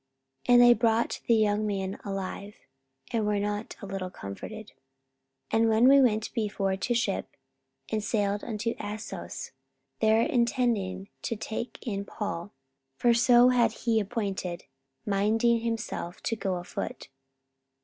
44:020:012 0.47 0.53
And 0.55 0.61
they 0.63 0.73
brought 0.73 1.19
the 1.27 1.33
young 1.35 1.67
man 1.67 1.99
alive, 2.03 2.55
and 3.13 3.23
were 3.23 3.37
not 3.37 3.75
a 3.83 3.85
little 3.85 4.09
comforted. 4.09 4.71
44:020:013 5.51 5.69
And 5.77 5.87
we 5.89 6.01
went 6.01 6.33
before 6.33 6.75
to 6.75 6.93
ship, 6.95 7.37
and 7.91 8.03
sailed 8.03 8.43
unto 8.43 8.73
Assos, 8.79 9.51
there 9.99 10.23
intending 10.23 11.09
to 11.21 11.35
take 11.35 11.77
in 11.83 12.03
Paul: 12.03 12.51
for 12.97 13.13
so 13.13 13.49
had 13.49 13.73
he 13.85 13.99
appointed, 13.99 14.63
minding 15.05 15.59
himself 15.59 16.23
to 16.23 16.35
go 16.35 16.55
afoot. 16.55 17.09